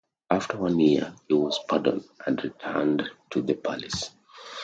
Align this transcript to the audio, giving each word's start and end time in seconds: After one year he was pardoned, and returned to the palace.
After 0.31 0.57
one 0.57 0.79
year 0.79 1.13
he 1.27 1.35
was 1.35 1.59
pardoned, 1.69 2.05
and 2.25 2.43
returned 2.43 3.07
to 3.29 3.39
the 3.43 3.53
palace. 3.53 4.09